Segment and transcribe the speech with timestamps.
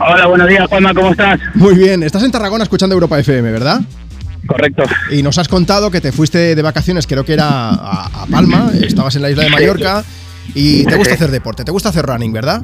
[0.00, 1.40] Hola, buenos días, Juanma, ¿cómo estás?
[1.54, 3.80] Muy bien, estás en Tarragona escuchando Europa FM, ¿verdad?
[4.46, 4.84] Correcto.
[5.10, 8.70] Y nos has contado que te fuiste de vacaciones, creo que era a, a Palma,
[8.80, 10.04] estabas en la isla de Mallorca
[10.54, 12.62] y te gusta hacer deporte, te gusta hacer running, ¿verdad?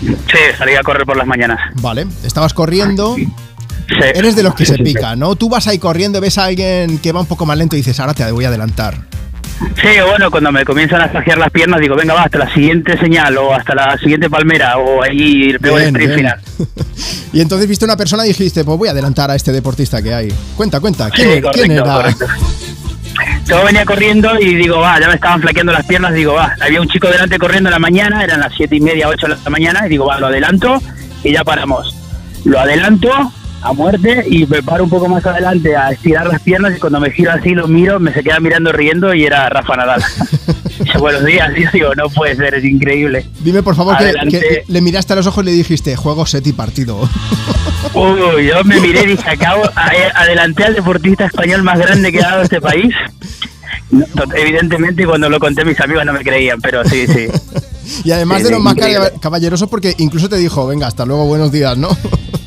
[0.00, 1.58] Sí, salí a correr por las mañanas.
[1.80, 3.14] Vale, estabas corriendo.
[3.16, 3.26] Sí.
[4.14, 5.36] Eres de los que se pica, ¿no?
[5.36, 7.98] Tú vas ahí corriendo, ves a alguien que va un poco más lento y dices,
[8.00, 8.98] ahora te voy a adelantar.
[9.80, 12.98] Sí, bueno, cuando me comienzan a saciar las piernas, digo, venga, va, hasta la siguiente
[12.98, 16.40] señal o hasta la siguiente palmera o ahí el Bien, sprint final.
[17.32, 20.12] y entonces viste una persona y dijiste, pues voy a adelantar a este deportista que
[20.14, 20.28] hay.
[20.56, 21.82] Cuenta, cuenta, Sí, ¿quién, era- correcto, quién era?
[21.84, 22.26] correcto.
[23.46, 26.80] Yo venía corriendo y digo, va, ya me estaban flaqueando las piernas, digo, va, había
[26.80, 29.50] un chico delante corriendo en la mañana, eran las siete y media, ocho de la
[29.50, 30.82] mañana, y digo, va, lo adelanto
[31.24, 31.94] y ya paramos.
[32.44, 33.10] Lo adelanto
[33.62, 37.00] a muerte y me paro un poco más adelante a estirar las piernas y cuando
[37.00, 40.02] me giro así lo miro, me se queda mirando riendo y era Rafa Nadal.
[40.78, 43.26] Dice, buenos días, y yo digo, no puede ser, es increíble.
[43.40, 43.96] Dime por favor
[44.28, 47.08] que, le miraste a los ojos y le dijiste, juego set y partido.
[47.94, 52.18] Uy, yo me miré y dije, acabo, a- adelanté al deportista español más grande que
[52.22, 52.94] ha dado este país.
[53.90, 54.04] No,
[54.34, 57.28] evidentemente cuando lo conté mis amigos no me creían, pero sí, sí.
[58.04, 59.08] Y además de lo más increíble.
[59.08, 61.88] caba- caballeroso porque incluso te dijo, venga, hasta luego, buenos días, ¿no?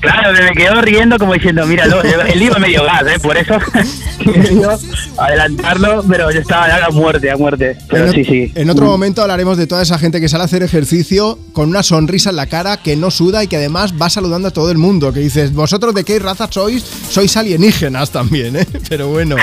[0.02, 3.20] Claro, me quedó riendo como diciendo, míralo, él iba medio gas, ¿eh?
[3.22, 3.58] por eso
[5.18, 7.78] adelantarlo, pero yo estaba ya a muerte, a muerte.
[7.90, 8.52] Pero en, sí, sí.
[8.56, 11.84] en otro momento hablaremos de toda esa gente que sale a hacer ejercicio con una
[11.84, 14.78] sonrisa en la cara, que no suda y que además va saludando a todo el
[14.78, 15.12] mundo.
[15.12, 16.82] Que dices, ¿vosotros de qué raza sois?
[17.10, 18.68] Sois alienígenas también, ¿eh?
[18.90, 19.36] Pero bueno.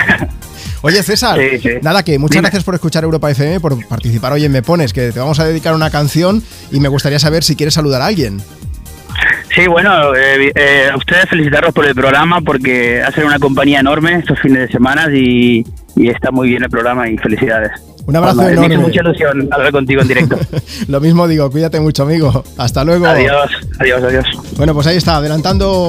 [0.83, 1.69] Oye, César, Sí, sí.
[1.83, 2.43] nada, que muchas Dime.
[2.43, 5.45] gracias por escuchar Europa FM, por participar hoy en Me Pones, que te vamos a
[5.45, 8.41] dedicar una canción y me gustaría saber si quieres saludar a alguien.
[9.55, 14.17] Sí, bueno, eh, eh, a ustedes felicitarlos por el programa porque hacen una compañía enorme
[14.19, 15.65] estos fines de semana y,
[15.97, 17.71] y está muy bien el programa y felicidades.
[18.07, 18.79] Un abrazo Me hizo enorme.
[18.79, 20.39] mucha ilusión hablar contigo en directo.
[20.89, 22.45] Lo mismo digo, cuídate mucho, amigo.
[22.57, 23.07] Hasta luego.
[23.07, 24.27] adiós, adiós, adiós.
[24.57, 25.85] Bueno, pues ahí está, adelantando